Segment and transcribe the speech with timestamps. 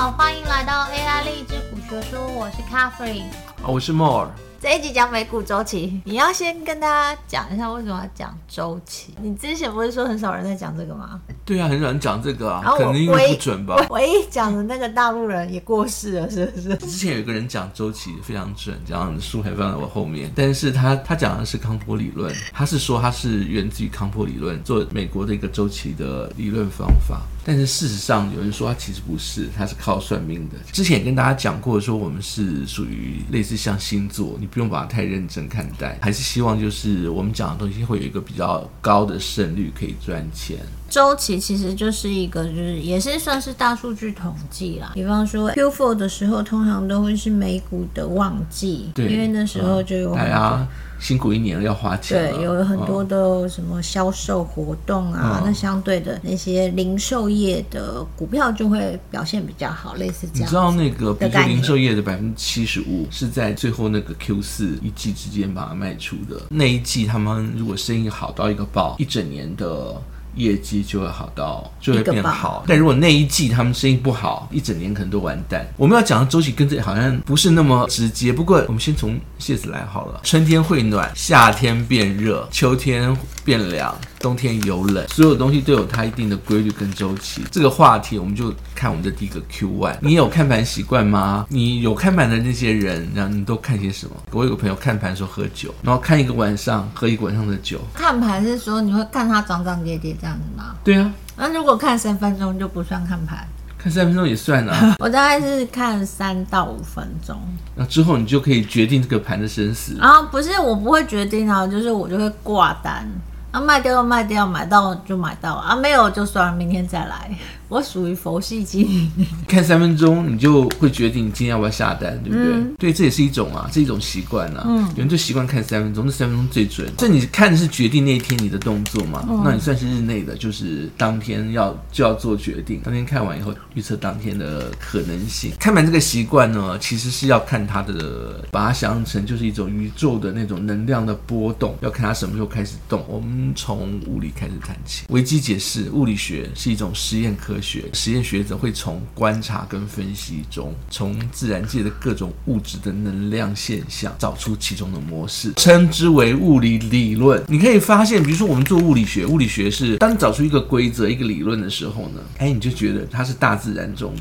[0.00, 3.26] 好，欢迎来到 AI 励志古学说，我是 Catherine，
[3.62, 4.30] 我是 More。
[4.62, 9.14] 这一集讲美股周期，你要先跟大家讲一下为什么要讲周期。
[9.22, 11.18] 你之前不是说很少人在讲这个吗？
[11.46, 13.74] 对啊，很少人讲这个啊，可能因为不准吧。
[13.88, 16.76] 唯一讲的那个大陆人也过世了，是不是？
[16.76, 20.30] 之前有一个人讲周期非常准，这样的书还放在我后面。
[20.36, 27.22] 但是他他讲的是康波理论，他是说他是源自于康波理论，做美国的一个周期的理论方法。
[27.42, 30.56] 但是事实上，有人说他其实不是，他是靠算命的。
[30.70, 40.58] 之前也跟大家讲过，说我们是属于类似像星座，你不用把它太认真看待，还是希望就是我们讲的东西会有一个比较高的胜率可以赚钱。
[40.88, 44.90] 周期其实就是一个，就是也是算是大数据统计啦。
[44.92, 50.68] 比方说 Q4 的时候，通常都会是美股的旺季，对，因为那时候就有大家、嗯、
[51.00, 60.46] 辛苦一年了要花钱，对，有很多的什么销售活动啊，嗯、那相对的那些零售业的股票就会表现比较好，类似这样。
[60.46, 70.00] 你知道那个，比如说零售业的百分之七十五是在最后那个 Q 四一季之间把它卖出的，那一季他们如果生意好到一个爆，一整年的。
[70.34, 72.64] 业绩就会好到，就会变好。
[72.66, 75.66] 但如果那一季他们生意不好，一整年可能都完蛋。
[75.76, 78.32] 我们要讲的周期跟这好像不是那么直接。
[78.32, 80.20] 不过我们先从谢子来好了。
[80.22, 87.42] 春天会暖，夏天变热，秋天变凉，冬天有冷，所有东西都有它一定的规律跟周期。
[87.50, 89.96] 这个话题我们就看我们的第一个 Q one。
[90.00, 91.46] 你有看盘习惯吗？
[91.48, 94.14] 你有看盘的那些人，然后你都看些什么？
[94.30, 97.80] 我有个朋友看盘的时候喝酒，然后看一个晚上喝一个晚上的酒。
[97.94, 100.14] 看盘是说你会看它涨涨跌跌。
[100.20, 100.74] 这样子吗？
[100.84, 103.46] 对啊，那如果看三分钟就不算看盘，
[103.78, 104.94] 看三分钟也算啊。
[105.00, 107.36] 我大概是看三到五分钟，
[107.74, 110.22] 那之后你就可以决定这个盘的生死啊？
[110.22, 113.08] 不是，我不会决定啊，就是我就会挂单，
[113.50, 117.30] 啊卖掉就卖掉，买到就买到啊，没有就算了，明天再来。
[117.70, 119.10] 我属于佛系经营，
[119.46, 122.52] 看三分钟你就会决定你今天要不要下单，对不对？
[122.52, 124.64] 嗯、对，这也是一种啊，是一种习惯啊。
[124.66, 126.92] 嗯，有人就习惯看三分钟，这三分钟最准。
[126.98, 129.24] 这你看的是决定那一天你的动作嘛？
[129.30, 132.80] 嗯、那你算是日内的，就是当天要就要做决定。
[132.82, 135.52] 当天看完以后预测当天的可能性。
[135.60, 143.04] 看盘这个习惯呢，其实是要看它的，把它想象成就是一种宇宙的那种能量的波动，要看它什么时候开始动。
[143.06, 147.84] 我们从物理开始谈起，维基解释，物理学是一种实验科学。
[147.92, 157.42] 实验学者会从观察跟分析中，从自然界的各种物质的能量现象找出其中的模式，称之为物理理论。
[157.48, 164.14] 你可以发现，比如说我们做物理学，物理学是当你找出一个规则、一个理论的时候呢，哎，你就觉得它是大自然中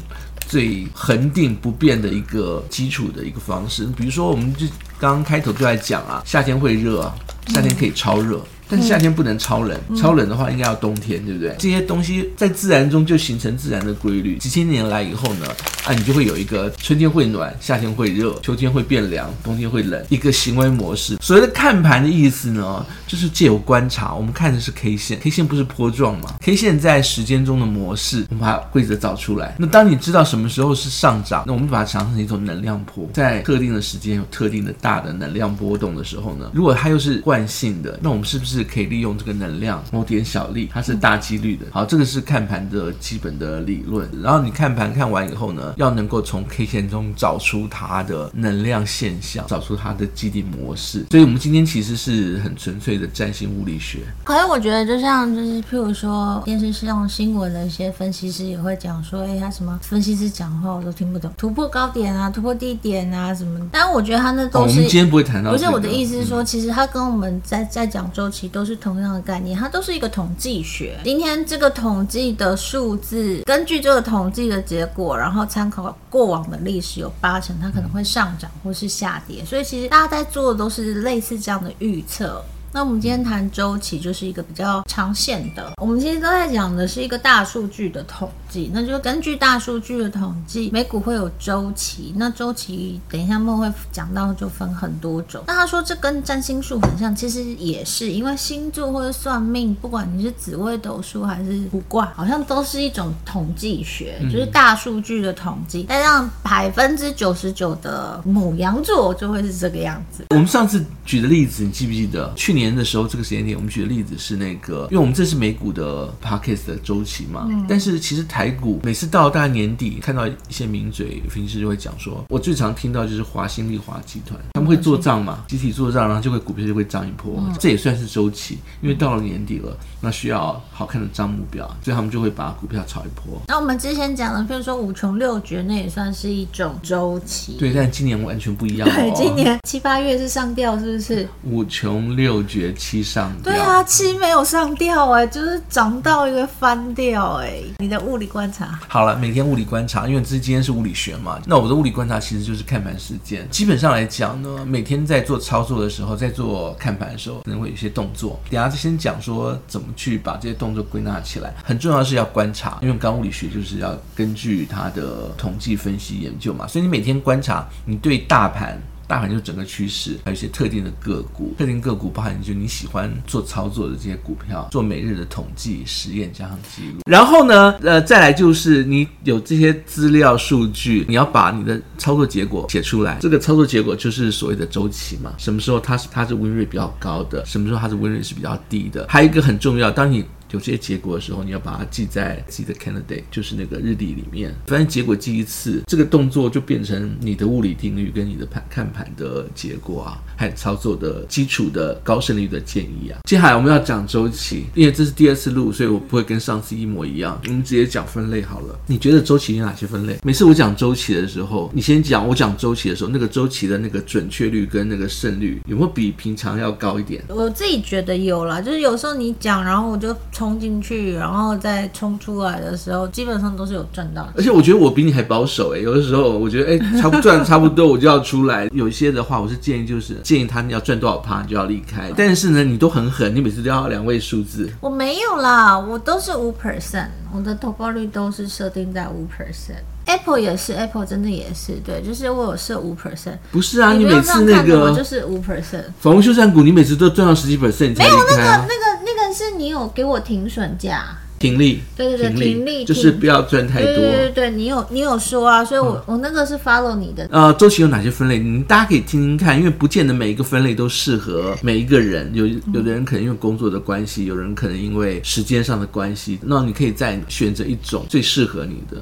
[0.48, 3.86] 最恒定不变的一个基础的一个方式。
[3.96, 4.66] 比如说，我们就
[5.00, 7.16] 刚刚开头就在讲啊，夏天会热啊，
[7.48, 8.44] 夏天可以超热。
[8.70, 11.56] 但是夏天不能超冷，嗯、超冷的话应该要冬天，对不对？
[11.58, 14.38] 这些东西在自然中就形成自然的规律。
[14.38, 15.48] 几千年来以后呢，
[15.86, 21.18] 啊，你就会有一个春天会暖，夏天会热，秋天会变凉，冬天会冷，一个行为模式。
[21.20, 29.56] 所谓的看盘的意思呢，就是借由观察，我们看的是 K 线，K 线不是波状吗？K 线在时间中的模式，我们把规则找出来。
[29.58, 38.59] 那当你知道什么时候是上涨，那我们就把它想象成一种能量波，在特定的时间有特定的大的能量波动的时候呢，如果它又是惯性的，那我们是不是？
[38.60, 41.66] 是可以利用这个能量某点小利，它是大几率的。
[41.72, 44.10] 好，这个是看盘的基本的理论。
[44.22, 51.06] 然后你看盘看完以后呢，要能够从 K 线中找出它的能量现象，找出它的基底模式。
[51.10, 54.00] 所以，我们今天其实是很纯粹的占星物理学。
[54.26, 63.58] 可是，我觉得就像就是，譬如说电视上新闻的一些分析师也会讲说，哎，他什么分析师讲话我都听不懂，突破高点啊，突破低点啊什么。
[63.72, 65.58] 但我觉得他那都是，哦，我们今天不会谈到，这个。
[65.58, 68.49] 不是我的意思是说，嗯，其实他跟我们在在讲周期。
[68.50, 71.00] 都是同样的概念，它都是一个统计学。
[71.04, 79.44] 今天这个统计的数字，根据这个统计的结果，然后参考过往的历史，有八成它可能会上涨或是下跌。
[79.46, 82.44] 所以其实大家在做的都是类似这样的预测。
[82.72, 85.74] 那我们今天谈周期，就是一个比较长线的。
[85.82, 92.14] 我们其实都在讲的是一个大数据的统计，那就根据大数据的统计，美股会有周期。
[92.16, 95.44] 那周期等一下梦会讲到，就分很多种。
[95.48, 105.88] 那他说这跟占星术很像，其实也是因为星座或者算命，不管你是紫微斗数还是卜卦，好像都是一种统计学，就是大数据的统计。
[105.90, 110.26] 但让百分之九十九的某羊座就会是这个样子。
[110.30, 112.32] 我们上次举的例子，你记不记得？
[112.36, 112.59] 去年。
[112.60, 133.42] 年的时候这个时间点，我们举的例子是那个，因为我们这是美股的 Podcast 的周期嘛，嗯、但是其实台股每次到大概年底，看到一些名嘴分析师就会讲说，我最常听到就是华新利华集团，他们会做账嘛，集体做账，然后就会股票就会涨一波，嗯、这也算是周期，因为到了年底了，那需要好看的账目标，所以他们就会把股票炒一波。
[133.48, 137.56] 那我们之前讲的，比如说五穷六绝，那也算是一种周期。
[137.58, 138.92] 对，但今年完全不一样、哦。
[138.94, 141.28] 对，今年七八月是上吊，是不是？
[141.44, 143.54] 五穷六绝七上吊。
[143.54, 147.62] 对啊，七没有上吊哎，就是涨到一个翻掉哎。
[147.78, 148.80] 你的物理观察。
[148.88, 151.40] 好了，每天物理观察，因为这今天是物理学嘛。
[151.46, 153.48] 那我的物理观察其实就是看盘时间。
[153.52, 158.40] 基本上来讲呢，每天在做操作的时候，在做看盘的时候，可能会有一些动作。
[158.50, 161.54] 等下就先讲说怎么去把这些动作归纳起来。
[161.64, 166.66] 很重要的是要观察，因为刚物理学就是要根据它的统计分析研究嘛。
[166.68, 168.82] 所以你每天观察，你对大盘。
[169.10, 177.00] 大盘就整个趋势，还有一些特定的个股，特定个股包含就你喜欢做操作的这些股票，做每日的统计实验加上记录。
[177.10, 183.18] 然后呢，呃，再来就是你有这些资料数据，你要把你的操作结果写出来。
[183.20, 189.08] 这个操作结果就是所谓的周期嘛，什么时候它是它是 win rate 比较高的，什么时候它是 win rate 是比较低的。
[189.10, 194.54] 还有一个很重要，当你有这些结果的时候，你要把它记在自己的 candidate，就是那个日历里面。
[194.68, 203.20] 反正结果记一次，这个动作就变成你的物理定律跟你的盘看盘的结果啊，还有操作的基础的高胜率的建议啊。
[203.26, 207.40] 接下来我们要讲周期，因为这是第二次录，所以我不会跟上次一模一样。
[207.46, 208.80] 我们直接讲分类好了。
[208.88, 210.18] 你觉得周期有哪些分类？
[210.24, 212.28] 每次我讲周期的时候，你先讲。
[212.28, 217.24] 我讲周期的时候，那个周期的那个准确率跟那个胜率有没有比平常要高一点？
[217.28, 220.16] 我自己觉得有啦，就是有时候你讲，然后我就。
[220.40, 224.36] 冲进去，然后再冲出来的时候，基本上都是有赚到的。
[224.38, 228.70] 而且我觉得我比你还保守哎，有的时候我觉得哎，差不赚差不多我就要出来。
[228.72, 232.10] 有一些的话，我是建议就是建议他你要赚多少趴就要离开。
[232.16, 234.70] 但是呢，你都很狠，你每次都要两位数字。
[234.80, 239.84] 我没有啦，我都是五 percent，我的投报率都是设定在五 percent。
[240.06, 243.38] Apple 也是，Apple 真的也是，对，就是我有设五 percent。
[243.52, 245.84] 不是啊，你每次那个就是五 percent。
[246.00, 248.89] 房屋修缮股，你每次都赚到十几 percent，没有那个那个。
[249.34, 253.94] 是你有给我停损价，停利，对对对，停利，停利就是不要赚太多。
[253.94, 257.28] 对对对，你有你有说啊，所以我、嗯、我那个是 follow 你的。
[257.32, 258.38] 呃，周期有哪些分类？
[258.38, 262.30] 你大家可以听听看，因为不见得每一个分类都适合每一个人。
[262.34, 268.98] 有有的人可能因为工作的关系，有人可能因为时间上的关系，那你可以再选择一种最适合你的。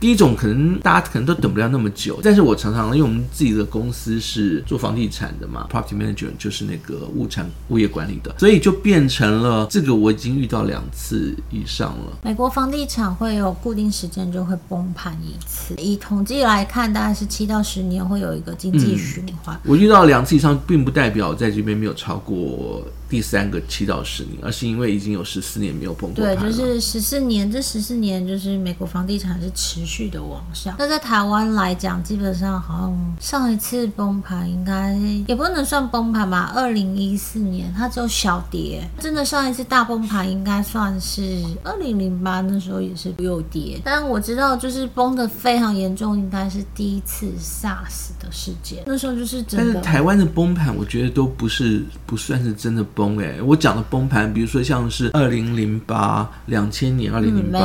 [0.00, 12.18] 第一种可能大家可能都等不了那么久，但是我常常因为我们自己的公司是做房地产的嘛，property management 就是那个物产物业管理的，所以就变成了这个我已经遇到两次以上了。
[12.22, 19.56] 美国房地产会有固定时间就会崩盘一次，以统计来看，大概是七到十年会有一个经济循环。
[19.64, 22.84] 嗯，我遇到两次以上，并不代表在这边没有超过。
[23.08, 26.22] 第三个七到十年，而是因为已经有十四年没有崩过。
[26.22, 30.74] 对，就是十四年，这十四年就是美国房地产是持续的往上。
[30.78, 34.94] 那在台湾来讲，基本上好像上一次崩盘应该
[35.26, 36.52] 也不能算崩盘吧。
[36.54, 43.80] 二零一四年它只有小跌，真的上一次大崩盘应该算是二零零八那时候也是有跌。
[43.82, 49.72] 但我知道就是崩的非常严重，应该是第一次 SARS 的事件，那时候就是真的。
[49.72, 52.84] 但是台湾的崩盘，我觉得都不是不算是真的。
[52.98, 57.60] 崩哎，我讲的崩盘，比如说像是二零零八、两千年、二零零八，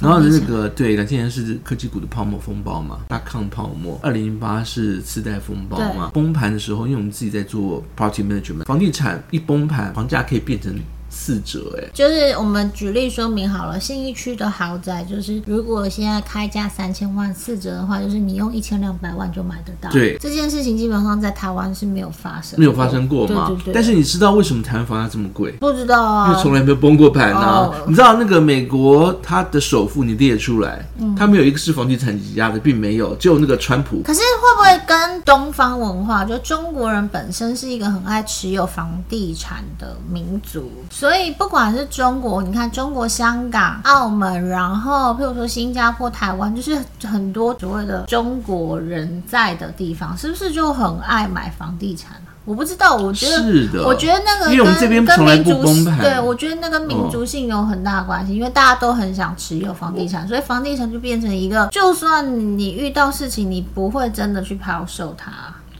[0.00, 6.10] 然后那个对，两千年是科技股的泡沫风暴嘛，大抗泡沫；二零零八是次贷风暴嘛。
[6.14, 10.74] 崩盘的时候，因为我们自己在做 property management，房地产一崩盘，房价可以变成。
[11.10, 19.90] 四折哎，就是我们举例说明好了，信义区的豪宅，就是如果现在开价三千万，四折的话，就是你用一千两百万就买得到。
[19.90, 23.46] 对，这件事情基本上在台湾是没有发生，没有发生过嘛？
[23.48, 23.74] 对对对。
[23.74, 25.52] 但是你知道为什么台湾房价这么贵？
[25.52, 27.66] 不知道啊，因为从来没有崩过盘啊。
[27.66, 27.88] Oh.
[27.88, 34.02] 你知道那个美国它的首富你列出来，嗯，它没有一个是房地产挤压的，并没有，只有那个川普。
[34.02, 52.16] 可是会不会跟东方文化，就中国人本身是一个很爱持有房地产的民族，所以不管是中国，你看中国香港、澳门，然后譬如说新加坡、台湾，就是很多所谓的中国人在的地方，是不是就很爱买房地产？
[52.44, 65.30] 我不知道，我觉得是的，我觉得那个跟因为我们这边从来不崩盘，对，我觉得那个民族性有很大关系，哦、因为大家都很想持有房地产，所以房地产就变成一个，就算你遇到事情，你不会真的去抛售它。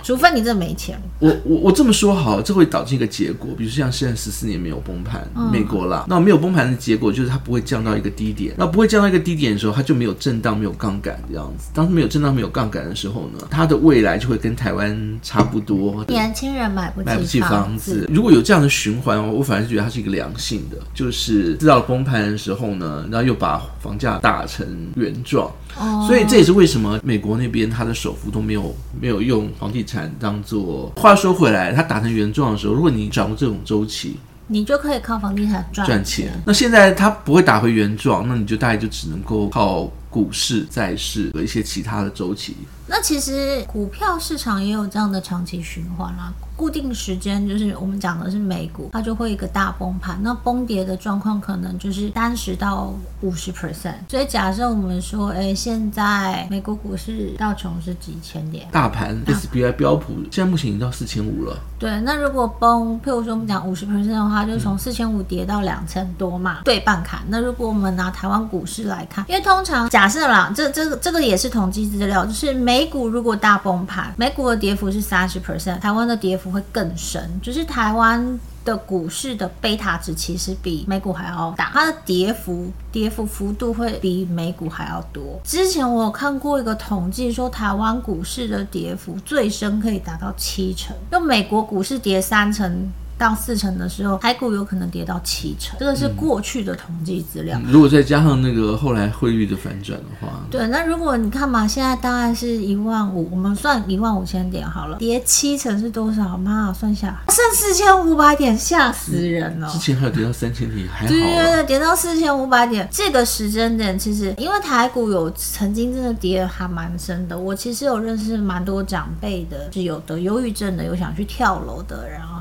[0.03, 0.99] 除非你真的没钱。
[1.19, 11.71] 我我我这么说好，这会导致一个结果，比如像现在十四年没有崩盘，嗯、美国啦，那没有崩盘的结果就是它不会降到一个低点，那不会降到一个低点的时候，它就没有震荡，没有杠杆这样子。
[11.75, 16.05] 当没有震荡、没有杠杆的时候呢，它的未来就会跟台湾差不多。
[16.09, 25.51] 年轻人买不起买不起房子，如果有这样的循环，我反而是觉得它是一个良性的，就是知道崩盘的时候呢，然后又把房价打成原状。
[25.79, 30.93] 哦，所以这也是为什么美国那边他的首富都没有没有用房地产当做。
[30.97, 34.17] 话说回来，他打成原状的时候，如果你掌握这种周期，
[34.47, 36.33] 你就可以靠房地产赚赚钱。
[36.47, 42.57] 那现在它不会打回原状，那你就大概就只能够靠股市、债市和一些其他的周期。
[42.91, 46.33] 那其实股票市场也有这样的长期循环啦。
[46.57, 53.95] 固定时间就是我们讲的是美股，它就会一个大崩盘，那崩跌的状况可能就是三十到五十 percent。
[54.09, 61.57] 所以假设我们说，哎，现在美国股市道琼是几千点，大盘 S B I 标普现在目前已经到四千五了。
[61.79, 67.21] 对，那如果崩，譬如说我们讲五十 percent 的话，就从四千五跌到两千多嘛，嗯、对半砍。
[67.29, 76.49] 那如果我们拿台湾股市来看，因为通常假设啦，这这个这个也是统计资料，就是美股如果大崩盘，美股的跌幅是三十 percent，台湾的跌幅。
[76.49, 85.39] 会更深，就是台湾的股市的贝塔值其实比美股还要大，它的跌幅跌幅幅度会比美股还要多。
[85.45, 92.89] 之前我有看过一个统计，说台湾股市的跌幅最深可以达到七成，就美国股市跌三成。
[93.19, 97.59] 到四成的时候，台股有可能跌到七成，这个是过去的统计资料。
[97.59, 106.39] 嗯，如果再加上那个后来汇率的反转的话，对，那如果你看嘛，现在大概是一万五，我们算一万五千点好了，跌七成是多少？
[106.39, 109.69] 妈，算下剩四千五百点，吓死人了。
[109.71, 111.09] 之前还有跌到三千点，还好。
[111.09, 122.38] 对对对，跌到四千五百点，这个时间点其实因为台股有曾经真的跌得还蛮深的，我其实有认识蛮多长辈的，是有得忧郁症的，有想去跳楼的，然后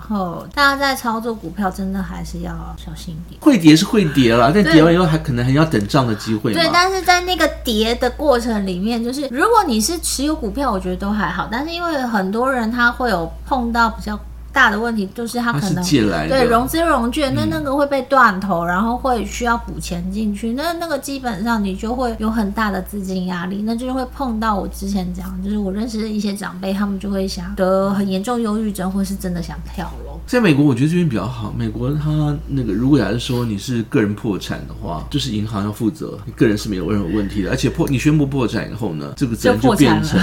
[0.53, 3.41] 大家在操作股票，真的还是要小心一点。
[3.41, 6.53] 会跌是会跌了，但跌完以后还可能还要等涨的机会。
[6.53, 11.47] 对，但是在那个跌的过程里面，就是如果你是持有股票，我觉得都还好。
[11.51, 14.17] 但是因为很多人他会有碰到比较。
[14.57, 15.83] 大的问题就是他可能
[16.27, 30.19] 对融资融券，那那个会被断头，嗯、然后会需要补钱进去，那那个基本上你就会有很大的资金压力，那就是会碰到我之前讲，就是我认识的一些长辈，他们就会想得很严重忧郁症，或是真的想跳楼。
[30.25, 31.53] 在美国，我觉得这边比较好。
[31.55, 40.19] 美国他那个如果假如说你是个人破产的话，就是银行要负责，你个人是没有任何问题的，而且破你宣布破产以后呢，这个责任就变成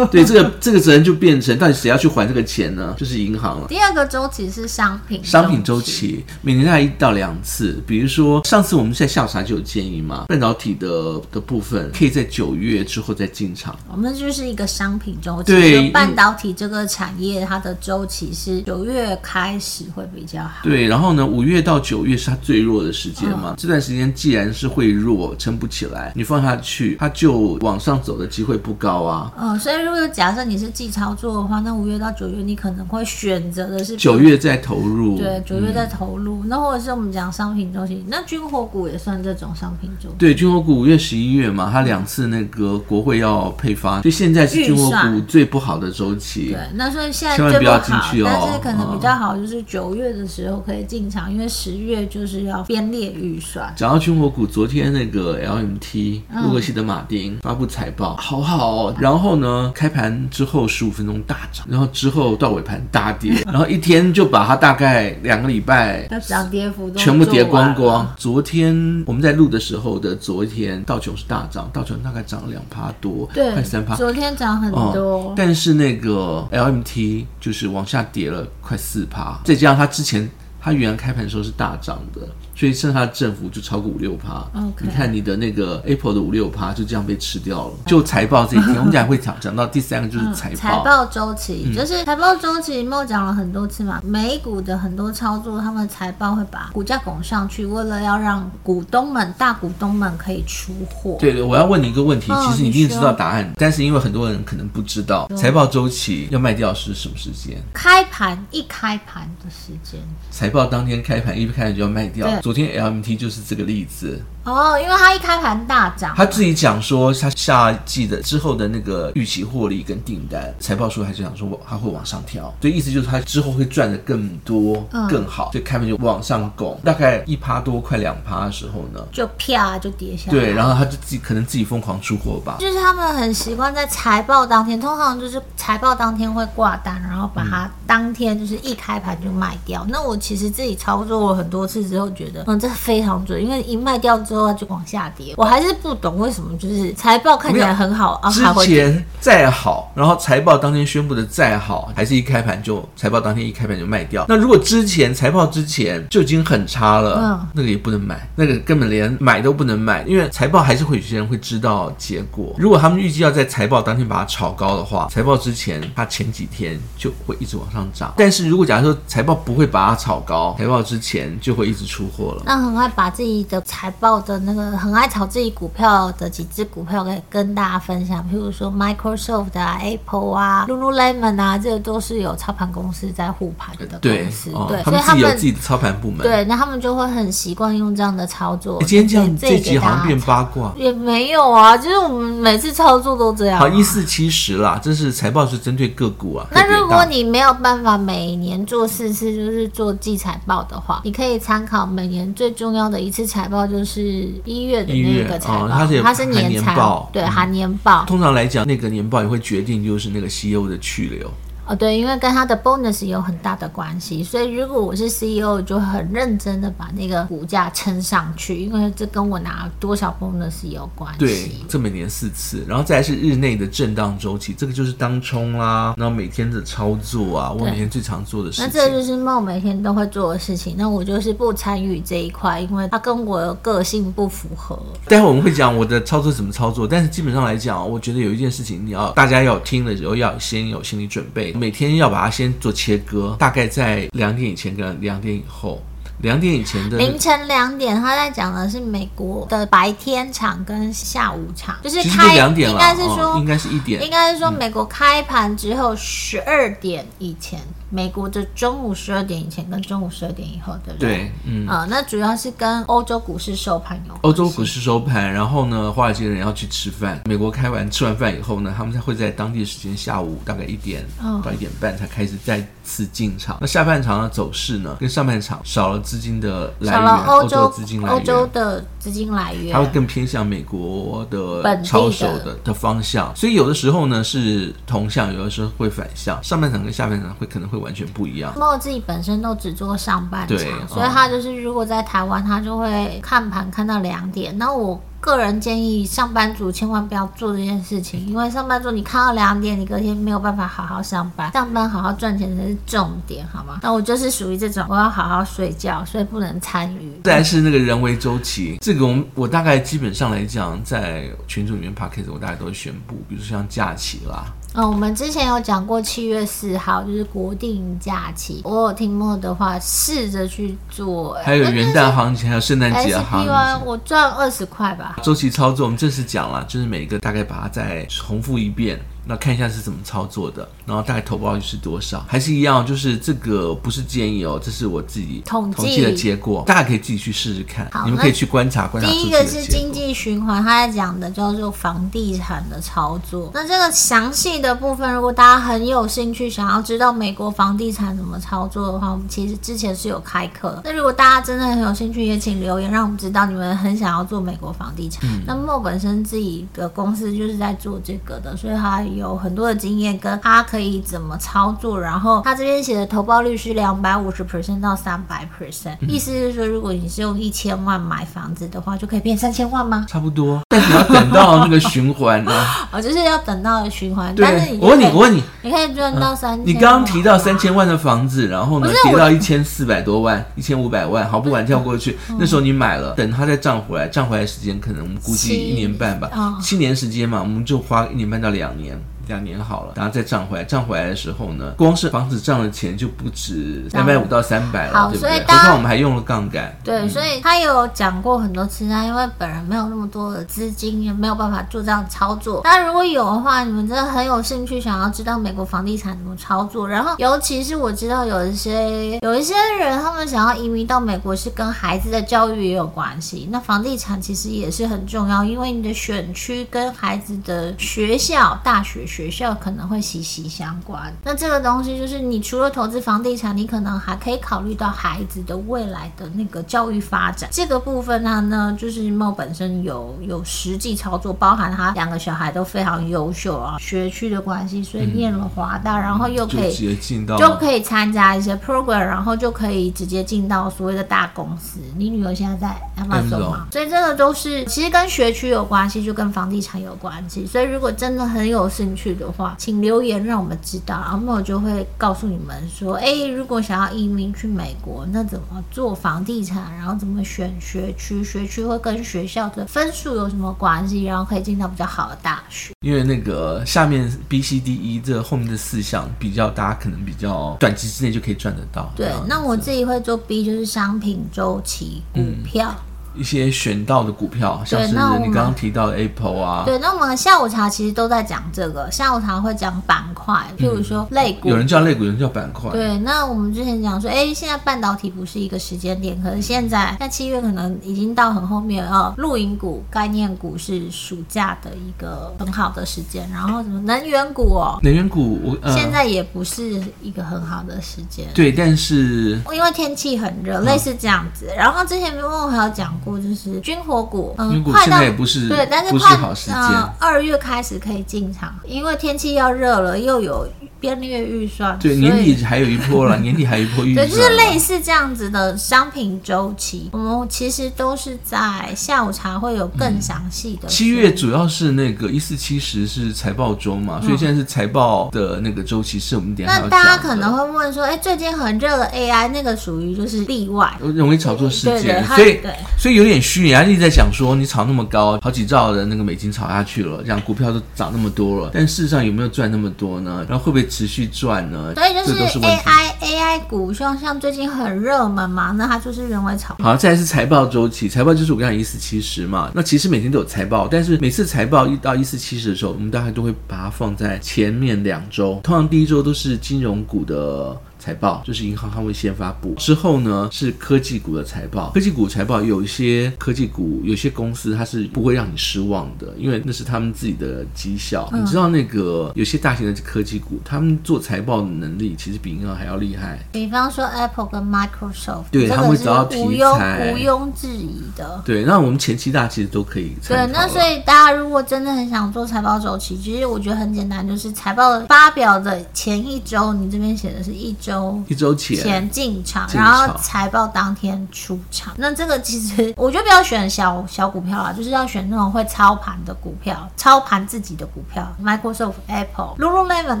[0.12, 2.94] 对这个这个责任就变成到底谁要去还这个钱呢？
[2.96, 3.66] 就是银行了。
[3.80, 7.82] 第二个周期是商品，商品周期每年大概一到两次。
[7.86, 13.74] 比如说上次我们在下午茶就有建议嘛，半导体的的部分可以在九月之后再进场。
[13.90, 20.62] 我们就是一个商品周期，对，半导体这个产业它的周期是九月开始会比较好。
[20.62, 23.52] 对，然后呢，五月到九月是它最弱的时间嘛。
[23.52, 29.32] 嗯、这段时间既然是会弱，撑不起来，你放下去，它就往上走的机会不高啊。
[29.38, 33.96] 嗯，所以如果假设你是季操作的话，那五月到九月你可能会选择的是。
[33.96, 36.42] 九月再投入，对，九月再投入。
[36.42, 40.14] 嗯、那或者是我们讲商品周期，那军火股也算这种商品周期。
[40.18, 46.52] 对，军火股五月、十一月嘛，它两次那个国会要配发，所以现在是军火股最不好的周期。
[46.52, 48.28] 对，那所以现在千万不要进去哦。
[48.30, 53.72] 但是可能比较好，就是九月的时候可以进场，嗯、因为十月就是要编列预算。
[53.76, 58.94] 讲到军火股，昨天那个 LMT 洛克希德马丁发布财报，好好哦。
[58.98, 64.10] 然后呢，开盘之后十五分钟大涨，然后之后到尾盘大跌，然后一天。
[64.12, 68.12] 就把它大概两个礼拜涨跌幅全部跌光光。
[68.16, 73.94] 昨天我们在录的时候的昨天，道琼是大涨，道琼大概涨了两趴多，对，快三趴。
[73.94, 80.28] 昨天涨很多，嗯，但是那个 LMT 就是往下跌了快四趴，再加上它之前
[80.60, 82.20] 它原来开盘的时候是大涨的。
[82.54, 84.46] 所以剩下的振幅就超过五六趴。
[84.80, 87.74] 你看你的那个 Apple 的五六趴就这样被吃掉了。
[87.86, 90.56] 就财报这一天， 我们讲会讲讲到第三个就是财报。
[90.56, 94.02] 财报周期就是财报周期，我讲了很多次嘛。
[94.04, 101.16] 美股的很多操作，他们财报会把股价拱上去，为了要让股东们、大股东们可以出货。
[101.18, 107.56] 对对，我要问你一个问题，其实你一定知道答案，但是因为很多人可能不知道财报周期要卖掉是什么时间？
[107.72, 109.98] 开盘一开盘的时间。
[110.30, 112.40] 财报当天开盘一开盘就要卖掉。
[112.40, 114.20] 昨天 LMT 就是这个例子。
[114.44, 130.38] 哦，因为他一开盘大涨，他自己讲说他下季的之后的那个预期获利跟订单财报书还是讲说他会往上调，所以意思就是他之后会赚的更多、嗯、更好，所以开盘就往上拱，大概一趴多快两趴的时候呢，就啪就跌下来。
[130.38, 139.82] 对，然后他就自己可能自己疯狂出货吧，就是他们很习惯在财报当天，通常就是财报当天会挂单，然后把它当天就是一开盘就卖掉。
[139.84, 145.34] 嗯、那我其实自己操作了很多次之后，觉得嗯这非常准，因为一卖掉之后它就往下跌。
[145.36, 154.24] 我还是不懂为什么就是财报看起来很好啊，之前再好，然后财报当天宣布的再好，还是一开盘就财报当天一开盘就卖掉。
[154.28, 162.54] 那如果之前财报之前就已经很差了，嗯，那个也不能买，那个根本连买都不能买，因为财报还是会有些人会知道结果。
[162.56, 168.14] 如果他们预计要在财报当天把它炒高的话，财报之前它前几天就会一直往上涨。
[168.16, 172.42] 但是如果假如说财报不会把它炒高，财报之前就会一直出货了。
[172.44, 184.50] 那很快把自己的财报的那个很爱炒自己股票的几只股票可以跟大家分享，譬如说 Microsoft 啊、Apple 啊、Lululemon 啊，这个都是有操盘公司在护盘的公司。
[184.50, 186.18] 对，对，他们自己有自己的操盘部门。
[186.18, 188.78] 对，那他们就会很习惯用这样的操作。
[188.82, 193.58] 今天这样这集好像变八卦，也没有啊，就是我们每次操作都这样。
[193.58, 196.46] 好，一四七十啦，这是财报是针对个股啊。
[196.52, 204.09] 那如果你没有办法每年做四次，就是做季财报的话，你可以参考每年最重要的一次财报，就是
[204.44, 208.04] 一月的那个财报，哦、它是它是年财报，对，含年报。
[208.04, 211.32] 通常来讲，那个年报也会决定就是那个 CEO 的去留。
[211.70, 221.18] 哦，对，因为跟他的 bonus 有很大的关系，所以如果我是 CEO，就很认真的把那个股价撑上去，因为这跟我拿多少 bonus 有关系。
[221.20, 228.66] 对，这每年四次，然后再来是日内的震荡周期，这个就是当冲啦，然后每天的操作啊，我每天最常做的事情。
[228.66, 234.76] 那这就是梦每天都会做的事情，那我就是不参与这一块，因为它跟我的个性不符合。
[235.06, 241.54] 待会我们会讲我的操作怎么操作，但是基本上来讲，我觉得有一件事情你要大家要听的时候要先有心理准备。
[241.60, 245.78] 每天要把它先做切割，大概在两点以前跟两点以后。
[246.22, 257.58] 两点以前的凌晨两点，他在讲的是美国的白天场跟下午场，就是开两点，应该是说、哦、应该是一点，应该是说美国开盘之后十二点以前。
[257.60, 261.08] 嗯美国的中午十二点以前跟中午十二点以后，对不对？
[261.08, 264.20] 对，嗯，啊、呃，那主要是跟欧洲股市收盘有关。
[264.22, 267.20] 欧洲股市收盘，然后呢，华尔街人要去吃饭。
[267.24, 271.04] 美国开完吃完饭以后呢，他们才会在当地时间下午大概一点
[271.44, 273.56] 到一点半才开始再次进场。
[273.56, 283.34] 哦、那下半场的走势呢，跟上半场少了资金的来源，欧洲资金来源，欧洲的资金来源，它会更偏向美国的操守的的方向。
[283.34, 286.40] 所以有的时候呢是同向，有的时候会反向。
[286.40, 287.79] 上半场跟下半场会可能会。
[287.80, 288.52] 完全不一样。
[288.56, 294.56] 那我自己本身都只做上半场，所以他就是如果在台湾，他就会看盘看到两点。
[294.56, 303.80] 那我个人建议上班族千万不要做这件事情，因为上班族你看到两点，你隔天没有办法好好上班，上班好好赚钱才是重点，好吗？
[303.82, 307.20] 那我就是属于这种，我要好好睡觉，所以不能参与。
[307.24, 314.46] 再来是那个人为周期，这个我我大概基本上来讲，在群组里面 Podcast 我大概都会宣布，比如说像假期啦。
[314.74, 321.36] 嗯，我们之前有讲过七月四号就是国定假期，我有听过的话，试着去做。
[321.42, 325.16] 还有元旦行情，还有圣诞节的行情，我赚二十块吧。
[325.22, 329.00] 周期操作，我们正式讲了，就是每一个大概把它再重复一遍。
[329.30, 332.24] 那看一下是怎么操作的，然后大概投报率是多少？
[332.26, 337.88] 还是一样，就是这个不是建议哦，这是我自己统计的结果，大家可以自己去试试看。
[337.92, 339.08] 好，你们可以去观察观察。
[339.08, 343.52] 第一个是经济循环，他在讲的叫做房地产的操作。
[343.54, 350.82] 那这个详细的部分，如果大家很有兴趣，想要知道美国房地产怎么操作的话，我们其实之前是有开课。
[350.84, 355.20] 那如果大家真的很有兴趣，也请留言让我们知道你们很想要做美国房地产。
[355.22, 359.19] 嗯、那莫本身自己的公司就是在做这个的，所以他有。
[359.20, 370.06] 有很多的经验，跟他可以怎么操作，然后他这边写的投报率是两百五十 percent 到三百 percent，意思是说，如果你是用一千万买房子的话，就可以变三千万吗？
[370.08, 372.52] 差不多，但你要等到那个循环呢？
[372.90, 374.34] 哦，就是要等到循环。
[374.34, 376.58] 对，但是我问你，我问你，你可以赚到三。
[376.64, 386.30] 你刚刚提到三千万的房子，然后呢，跌到一千四百多万，一千五百万，好，不管跳过去，那时候你买了，等它再涨回来，涨回来时间可能我们估计一年半吧，
[386.62, 388.98] 七年时间嘛，我们就花一年半到两年。
[389.30, 395.38] 两年好了，然后再涨回来，涨回来的时候呢，光是房子涨的钱就不止两百五到三百了，对不对？
[395.46, 396.76] 何况我们还用了杠杆。
[396.82, 402.62] 对，所以他有讲过很多次，他因为本人没有那么多的资金，也没有办法做这样操作。
[402.64, 413.48] 那如果有的话，你们真的很有兴趣想要知道美国房地产怎么操作，然后尤其是我知道有一些有一些人，他们想要移民到美国是跟孩子的教育也有关系。
[413.50, 421.12] 那房地产其实也是很重要，因为你的选区跟孩子的学校、大学学校可能会息息相关。
[421.24, 427.50] 那这个东西就是，你除了投资房地产，你可能还可以考虑到孩子的未来的那个教育发展。
[427.52, 441.80] 这个部分呢，呢就是 Mo 本身有有实际操作，包含他两个小孩都非常优秀啊，学区的关系，所以念了华大，嗯、然后又可以就直接进到就可以参加一些 program，然后就可以直接进到所谓的大公司。
[441.96, 443.66] 你女儿现在在 Amazon 吗？
[443.72, 447.46] 所以这个都是其实跟学区有关系，就跟房地产有关系。
[447.46, 462.72] 所以如果真的很有兴趣的话，请留言让我们知道，然后我就会告诉你们说，哎，如果想要移民去美国，那怎么做房地产，然后怎么选学区，学区会跟学校的分数有什么关系，然后可以进到比较好的大学。
[462.80, 468.92] 因为那个下面 B、C、D、E 这后面的四项比较，大家可能比较短期之内就可以赚得到。
[468.96, 472.70] 对，那我自己会做 B，就是商品周期股票。
[472.70, 476.62] 嗯一些选到的股票，像是你刚刚提到的 Apple 啊。
[476.64, 478.90] 对，那我们下午茶其实都在讲这个。
[478.90, 482.70] 下午茶会讲板块，譬如说类股，有人叫类股，有人叫板块。
[482.70, 489.14] 对，那我们之前讲说，哎，现在半导体不是一个时间点，可是现在在七月可能已经到很后面哦。
[489.16, 498.26] 露营股、概念股是暑假的一个很好的时间，然后什么能源股哦，能源股我、呃、现在也不是一个很好的时间。
[498.34, 501.46] 对，但是因为天气很热，类似这样子。
[501.50, 503.20] 嗯、然后之前问我还有讲过。
[503.20, 506.16] 就是军火股，嗯，快到也不是对，但是快
[506.48, 520.68] 呃二月开始可以进场，因为天气要热了，又有编列预算，对，年底还有一波了， 年底还有一波预算，对，就是类似这样子的商品周期，我们其实都是在下午茶会有更详细的。
[520.68, 526.48] 七月主要是那个一四七十是财报周嘛，所以现在是财报的那个周期，是我们点。
[526.48, 532.40] 那大家可能会问说，哎，最近很热的 AI 那个属于就是例外，容易炒作事件，所以
[532.78, 540.24] 所以有点虚拟，啊，一直在讲说你炒那么高，好几兆的那个美金炒下去了，这样股票都涨那么多了，但事实上有没有赚那么多呢？
[540.28, 541.74] 然后会不会持续赚呢？
[541.74, 546.56] 所以就是 AI AI 股，像像最近很热门嘛，那它就是人为炒。
[546.58, 557.56] 好，再来是财报周期，财报就是我刚才一四七十嘛，那其实每天都有财报，但是每次财报一到一四七十的时候，我们大概都会把它放在前面两周，通常第一周都是金融股的。
[557.80, 561.70] 财报就是银行，它会先发布，之后呢是科技股的财报。
[561.70, 568.08] 科技股财报有一些科技股，有些公司它是不会让你失望的，因为那是他们自己的绩效。
[568.12, 573.18] 嗯、你知道那个有些大型的科技股，他们做财报的能力其实比银行还要厉害。
[573.32, 576.16] 比方说 Apple 跟 Microsoft，对，他们会找到题
[576.58, 578.22] 材，毋庸置疑的。
[578.26, 579.92] 对，那我们前期大家其实都可以。
[580.06, 587.69] 对，那所以大家如果真的很想做财报周期，其实我觉得很简单，就是财报发表的前一周，你这边写的是一周。
[588.08, 591.72] 一周前前进场，然后财报当天出场。
[591.76, 598.06] 那这个其实我觉得不要选小小股票啦，就是要选那种会操盘的股票，操盘自己的股票。
[598.22, 600.00] Microsoft、Apple、Lululemon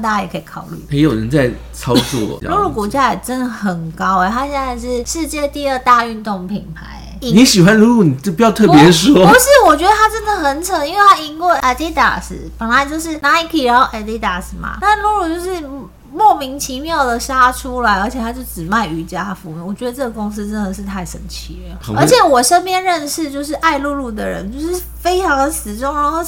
[0.00, 0.96] 大家也可以考虑。
[0.96, 2.40] 也有人在操作。
[2.42, 6.86] Lulu 股价也真的很高哎、欸，它现在是世界第二大运动品牌、
[7.20, 7.30] 欸。
[7.32, 9.14] 你喜欢 Lulu，你就不要特别说。
[9.14, 15.62] 不是，我觉得它真的很扯，因为它赢过 Adidas，本来就是 Nike，然后 Adidas 嘛，但 Lulu 就是。
[16.12, 19.54] 莫名其妙的杀出来，而且他就只卖瑜伽服。
[19.64, 21.94] 我觉得这个公司真的是太神奇了。
[21.96, 26.18] 而且我身边认识就是爱露露的人，就是非常的死忠，然后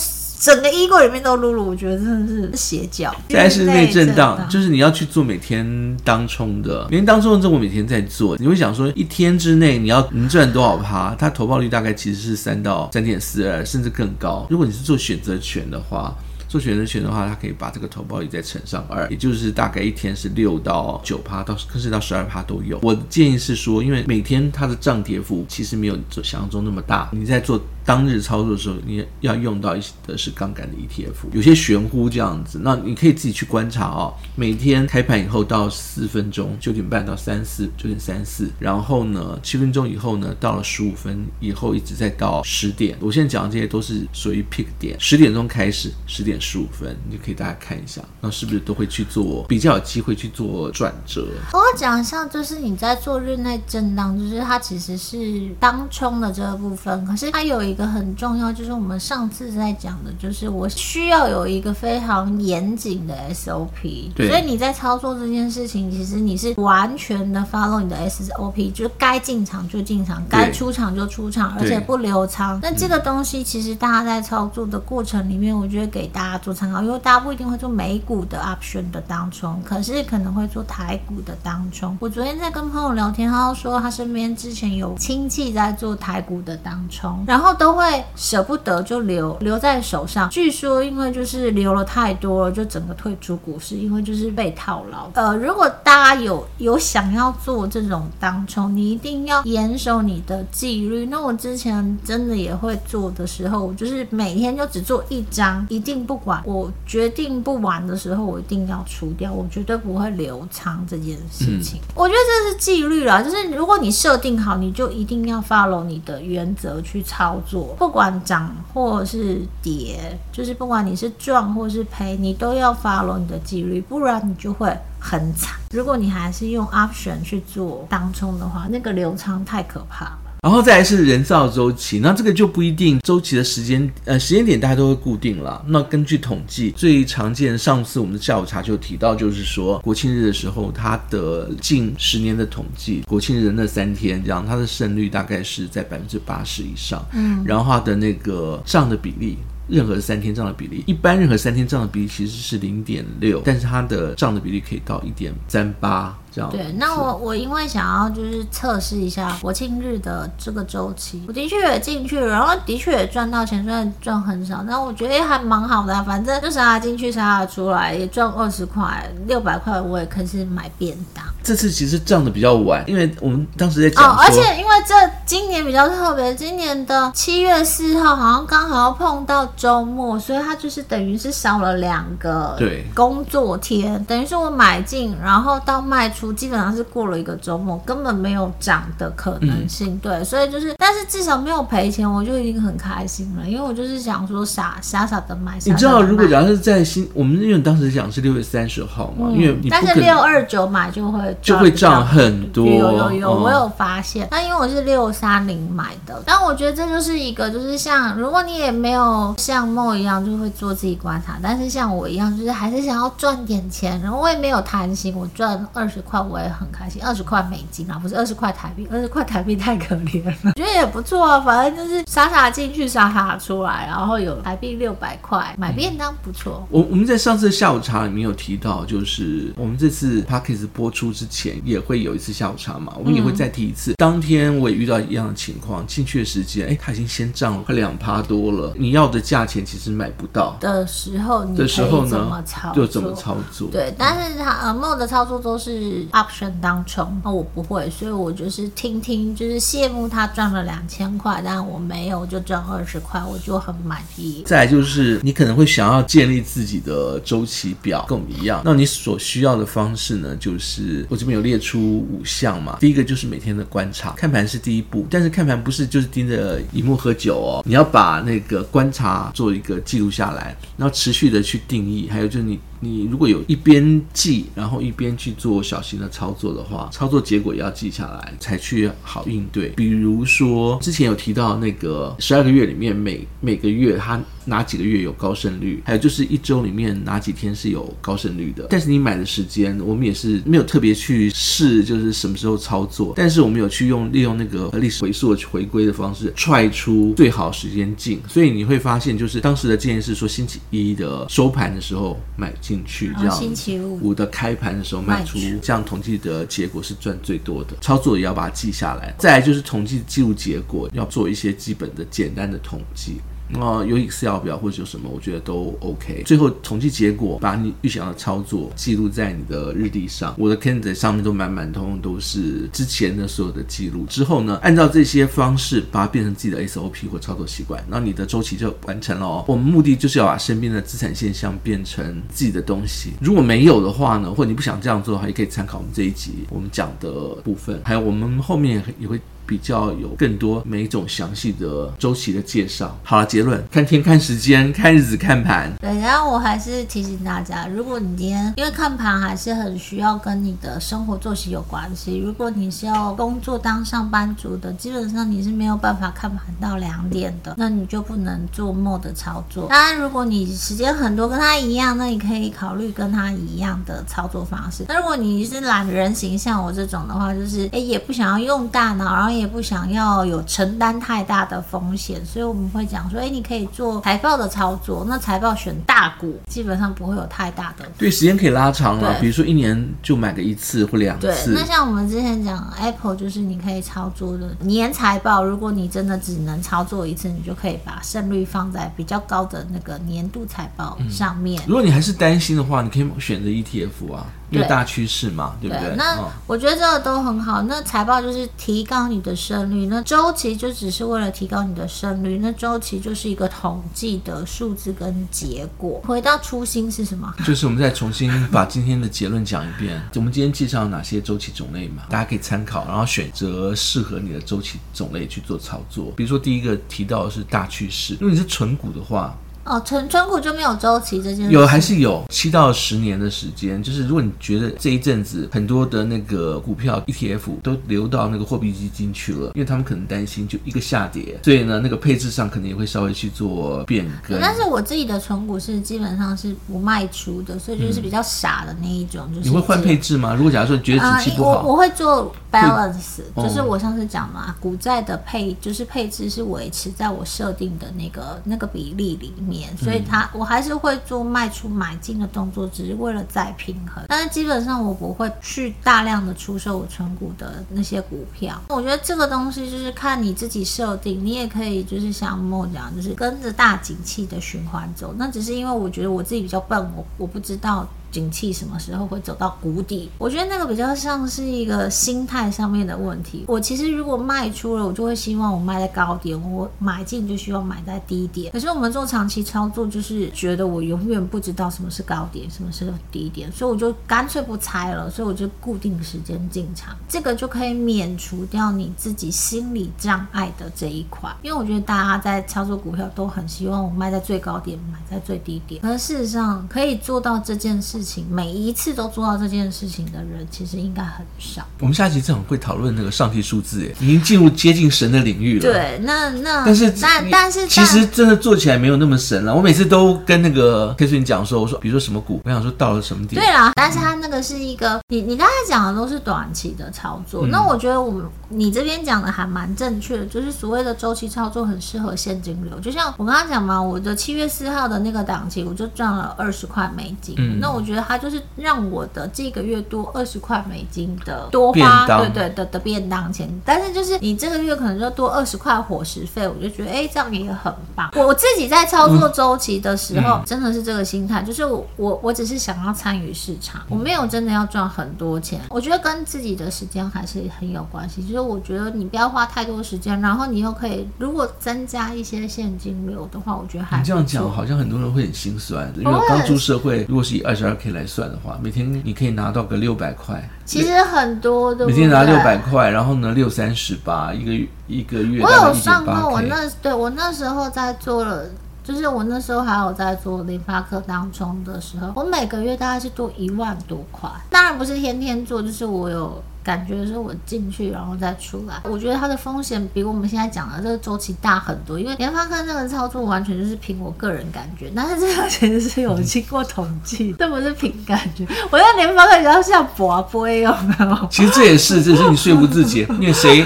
[0.40, 1.66] 整个衣柜里面都露露。
[1.66, 3.14] 我觉得真的是邪教。
[3.28, 8.36] 再是内震荡，就是你要去做每天当冲的，每天当冲的这我每天在做。
[8.38, 11.14] 你会想说，一天之内你要能赚多少趴？
[11.18, 14.46] 它投报率大概其实是三到三点四二，甚至更高。
[14.48, 16.14] 如果你是做选择权的话。
[16.52, 22.78] 做选择权的话，它可以把这个投报率再乘上二，也就是大概一天是六到九趴，到甚至到十二趴都有。
[22.82, 27.58] 我的建议是说，因为每天它的涨跌幅其实没有想象中那么大，你在做。
[27.84, 32.60] 当日操作的时候，你要用到一些的是杠杆的 ETF，有些玄乎这样子。
[32.62, 34.14] 那你可以自己去观察哦。
[34.36, 42.96] 每天开盘以后到四分钟，九点半到三四，九点三四，然后呢，七分钟以后呢，到了十五分以后，一直再到十点。
[43.00, 51.26] 我现在讲的这些都是属于 pick 点，十点钟开始，十点十五分，你就可以大家看一下，那是不是都会去做比较有机会去做转折？
[51.52, 57.71] 我讲一下，就是你在做日内震荡，就是它其实是当冲的这个部分，可是它有一。
[57.72, 64.12] 一个很重要，就是我们上次在讲的，就是我需要有一个非常严谨的 SOP。
[64.14, 64.28] 对。
[64.28, 72.60] 所以你在操作这件事情，其实你是完全的 follow 你的 SOP，就该进场就进场，该出场就出场，而且不留仓。
[72.62, 81.96] 那这个东西其实大家在操作的过程里面，我觉得给大家做参考，因为大家不一定会做美股的 option 的当冲，可是可能会做台股的当冲。
[82.00, 90.28] 我昨天在跟朋友聊天，他说他身边之前有亲戚在做台股的当冲，然后都会舍不得就留留在手上。
[90.28, 95.08] 据说因为就是留了太多了，就整个退出股市，因为就是被套牢。
[95.14, 101.06] 呃，如果大家有有想要做这种当冲，你一定要严守你的纪律。
[101.06, 106.42] 那我之前真的也会做的时候，我就是每天就只做一张，一定不管。
[106.44, 111.78] 我决定不玩的时候，我一定要出掉，我绝对不会留仓这件事情。
[111.80, 125.58] 嗯、我觉得这是纪律啦，就是如果你设定好，你就一定要 follow 你的原则去操作，不管涨或是跌，就是不管你是赚或是赔，你都要 follow 你的纪律，不然你就会很惨。
[125.70, 130.12] 如果你还是用 option 去做当冲的话，那个流仓太可怕。
[130.42, 135.64] 然后再来是人造周期，那这个就不一定周期的时间，呃，时间点大家都会固定了。
[135.68, 147.00] 那根据统计，最常见，上次我们的下午茶就提到，就是说国庆日的时候，它的近十年的统计，国庆日的那三天，这样它的胜率大概是在百分之八十以上。
[147.12, 149.38] 嗯，然后它的那个账的比例。
[149.68, 156.50] 任何三天账的比例，一般任何三天账的比例其实是零点六，但是它的账的比例可以到一点三八这样。
[156.50, 171.24] 对，那我我因为想要就是测试一下国庆日的这个周期，我的确也进去了，然后的确也赚到钱，虽然赚很少，但我觉得也还蛮好的啊，反正就杀进去杀出来，也赚二十块，六百块我也可以是买便当。
[171.42, 174.94] 这次其实涨的比较晚，因为我们当时在讲哦，而且因为这
[175.26, 189.94] 今年比较特别，今年的七月四号好像刚好要碰到周末，所以它就是等于是少了两个对工作天，等于是我买进，然后到卖出基本上是过了一个周末，根本没有涨的可能性。
[189.94, 195.54] 嗯、对，所以就是，但是至少没有赔钱，我就已经很开心了，因为我就是想说傻傻傻的买。
[195.64, 201.22] 你知道，如果假如是在新，我们因为当时讲是六月三十号嘛，嗯、因为但是六二九买就会。
[201.40, 204.26] 就会涨很多，有有有，我有发现。
[204.30, 226.66] 那、嗯、因为我是六三零买的，但我觉得这就是一个，就是像如果你也没有像梦一样，就会做自己观察，但是像我一样，就是还是想要赚点钱，然后我也没有贪心，我赚二十块我也很开心，二十块美金啊，不是二十块台币，二十块台币太可怜了，我 觉得也不错啊，反正就是傻傻进去，傻傻出来，然后有台币六百块买便当不错。
[226.68, 231.12] 我我们在上次下午茶里面有提到，就是我们这次 Podcast 播出。
[231.12, 233.92] 之前也会有一次下午茶嘛，我们也会再提一次。
[233.92, 238.72] 嗯、当天我也遇到一样的情况，进去的时间，哎，他已经先涨了快两趴多了。
[238.74, 242.42] 你要的价钱其实买不到的时候，你的时候呢，
[242.74, 243.68] 就怎么操作？
[243.70, 254.42] 对，但是他呃，Mo 的操作都是 option 当冲，那我不会，所以我就是听听，就是羡慕他赚了两千块，但我没有，就赚二十块，我就很满意。
[254.46, 261.06] 再就是你可能会想要建立自己的周期表，跟我们一样，那你所需要的方式呢，就是。
[261.08, 272.58] 我这边有列出五项嘛，第一个就是每天的观察，看盘是第一步，但是看盘不是就是盯着荧幕喝酒哦，你要把那个观察做一个记录下来，然后持续的去定义，还有就是你。
[272.84, 279.68] 你如果有一边记，然后一边去做小型的操作的话，操作结果也要记下来，才去好应对。
[279.76, 288.66] 比如说之前有提到那个十二个月里面每每个月它哪几个月有高胜率，还有就是一周里面哪几天是有高胜率的。
[288.68, 293.12] 但是你买的时间，我们也是没有特别去试，就是什么时候操作。
[293.16, 298.20] 但是我们有去用利用那个历史回溯去回归的方式，踹出最好时间进。
[298.26, 302.72] 所以你会发现，就是当时的建议是说星期一的收盘的时候买进。
[302.72, 307.76] 进去这样，星期五的开盘的时候卖出，这样统计的结果是赚最多的。
[307.82, 309.14] 操作也要把它记下来。
[309.18, 313.20] 再来就是统计记录结果，要做一些基本的简单的统计。
[313.60, 316.22] 哦，有 Excel 表或者有什么，我觉得都 OK。
[316.24, 320.34] 最后统计结果，把你预想的操作记录在你的日历上。
[320.38, 324.04] 我的 Calendar 上面都满满通通都是之前的所有的记录。
[324.06, 329.44] 之后呢，按照这些方式把它变成自己的 SOP 或操作习惯，那你的周期就完成了哦。
[329.46, 333.12] 我们目的就是要把身边的资产现象变成自己的东西。
[333.20, 337.10] 如果没有的话呢，或者你不想这样做的话，也可以参考我们这一集我们讲的
[337.44, 342.96] 部分，还有我们后面也会比较有更多每一种详细的周期的介绍。
[343.02, 345.72] 好了，结论：看天、看时间、看日子、看盘。
[345.80, 352.18] 对，然后我还是提醒大家，如果你今天因为看盘还是很需要跟你的生活作息有关系。
[352.18, 359.66] 如果你是要工作当上班族的，基本上你是没有办法看盘到两点的，那你就不能做 mode 的操作。
[359.68, 364.84] 当然，如果你时间很多跟他一样，那你可以考虑跟他一样的操作方式。
[364.88, 375.04] 那如果你是懒人型，像我这种的话，就是诶也不想要用大脑，然后也不想要有承担太大的风险，所以我们会讲说，哎你可以做财报的操作。
[375.08, 377.84] 那财报选大股，基本上不会有太大的。
[377.98, 381.26] 对，时间可以拉长了，比如说一年就买个一次或两次。
[381.26, 385.42] 对，那像我们之前讲 Apple，就是你可以操作的年财报。
[385.44, 391.62] 如果你真的只能操作一次，你就可以把胜率放在比较高的那个年度财报上面。
[391.62, 394.26] 嗯，如果你还是担心的话，你可以选择 ETF 啊。
[394.52, 395.96] 因为大趋势嘛，对，对不对？
[395.96, 397.62] 那我觉得这个都很好。
[397.62, 402.38] 那财报就是提高你的胜率，那周期就只是为了提高你的胜率。
[402.38, 406.02] 那周期就是一个统计的数字跟结果。
[406.04, 407.32] 回到初心是什么？
[407.46, 410.02] 就是我们再重新把今天的结论讲一遍。
[410.16, 412.02] 我们今天介绍哪些周期种类嘛？
[412.10, 416.12] 大家可以参考，然后选择适合你的周期种类去做操作。
[416.16, 419.38] 比如说第一个提到的是大趋势，如果你是纯股的话。
[419.64, 421.52] 哦，存存股就没有周期这件事。
[421.52, 434.40] 有还是有七到十年的时间，就是如果你觉得这一阵子很多的那个股票 ETF 都流到那个货币基金去了，因为他们可能担心就一个下跌，所以呢，那个配置上可能也会稍微去做变更。
[434.40, 439.28] 但是我自己的存股是基本上是不卖出的，所以就是比较傻的那一种。
[439.32, 440.34] 就是、嗯、你会换配置吗？
[440.34, 449.51] 如果假如说你觉得景气不好，呃、我我会做 balance，就是我上次讲嘛，股债的配就是配置是维持在我设定的那个那个比例里面。
[449.76, 454.04] 所以它我还是会做卖出买进的动作，只是为了再平衡。
[454.08, 458.60] 但是基本上我不会去大量的出售我存股的那些股票。
[458.68, 465.14] 我觉得这个东西就是看你自己设定，你也可以就是像莫讲，就是跟着大景气的循环走。
[465.16, 467.88] 那只是因为我觉得我自己比较笨，我我不知道。
[468.12, 470.10] 景气什么时候会走到谷底？
[470.18, 473.44] 我觉得那个比较像是一个心态上面的问题。
[473.48, 478.52] 我其实如果卖出了，我就会希望我卖在高点；我买进就希望买在低点。
[478.52, 485.10] 可是我们做长期操作，就是觉得我永远不知道什么是高点，什么是低点，所以我就干脆不猜了。
[485.10, 491.34] 所以我就固定时间进场，这个就可以免除掉你自己心理障碍的这一块。
[491.40, 495.80] 因为我觉得大家在操作股票都很希望我卖在最高点，买在最低点。
[495.80, 498.01] 可是事实上，可以做到这件事。
[498.30, 501.66] 每一次都做到这件事情的人，其实应该很少。
[501.80, 505.62] 我们下期正好会讨论那个上帝数字，哎，已经进入接近神的领域了。
[505.62, 509.54] 对，那那但是但但是其实真的做起来没有那么神了。
[509.54, 513.42] 我每次都跟那个 K 君讲说，我说比如说什么股，我想说到了什么点。
[513.42, 517.46] 对啦，但是他那个是一个，你你刚才讲的都是短期的操作。
[517.46, 522.80] 嗯、那我觉得我们你这边讲的还蛮正确的，就是所谓的周期操作很适合现金流。
[522.80, 527.34] 就像我刚刚讲嘛，我的七月四号的那个档期，我就赚了二十块美金。
[527.38, 528.32] 嗯、那我觉得他就是。
[528.32, 538.10] 就是让我的这个月多二十块美金的多花，对对的的便当钱，但是就是你这个月可能就多二十块伙食费，我就觉得哎，这样也很棒。
[538.14, 545.60] 我自己在操作周期的时候，嗯、真的是这个心态，就是我我我只是想要参与市场，我没有真的要赚很多钱。
[545.68, 558.22] 我觉得跟自己的时间还是很有关系，就是我觉得你不要花太多时间，然后你又可以如果增加一些现金流的话，我觉得还你这样讲好像很多人会很心酸，因为刚出社会，如果是以二十二 K 来算。
[558.30, 561.86] 的话，每天你可以拿到个六百块，其实很多的。
[561.86, 565.42] 每天拿六百块，然后呢，六三十八一个月一个月。
[565.42, 568.44] 我有上过，我那对我那时候在做了，
[568.84, 574.30] 就是我那时候还有在做联发科当中的时候，我每个月大概是多一万多块。
[574.48, 576.42] 当然不是天天做，就是我有。
[576.62, 581.98] 感觉是我进去然后再出来，我觉得它的风险比我们现在讲的这个周期大很多。
[581.98, 588.46] 因为联发科那个操作完全就是凭我个人感觉，但是这个其实是有经过统计， 这不是凭感觉。
[588.70, 591.28] 我觉得联发科比较像博杯，有没有？
[591.30, 593.64] 其实这也是，这是你说服自己，因为谁？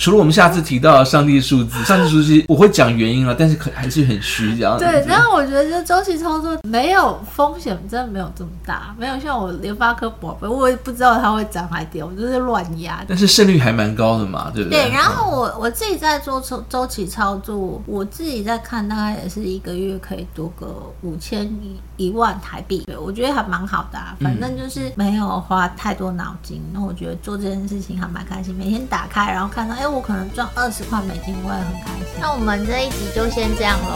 [0.00, 4.78] 除了我们下次提到上帝数字， 上帝数字我会讲原因了，但是可还是很虚这样。
[4.78, 13.04] 对，然后我觉得这周期操作没有风险，真的没有这么大，没有像我联发科宝贝，我也不知道它会涨还跌，我就是乱压。
[13.06, 14.84] 但是胜率还蛮高的嘛，对不对？
[14.84, 20.66] 对，然后我我自己在做周周期操作，我自己在看，大概也是一个月可以多个
[21.02, 24.16] 五千一一万台币，对我觉得还蛮好的啊。
[24.18, 29.89] 反正就是没有花太多脑筋，那、嗯、我觉得做这件事情还蛮开心，每天打开然后看到，哎。
[29.90, 32.20] 我可能赚二十块美金，我也很开心。
[32.20, 33.94] 那我们这一集就先这样喽，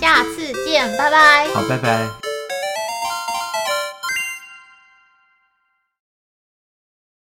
[0.00, 1.48] 下次见，拜拜。
[1.54, 2.27] 好，拜拜。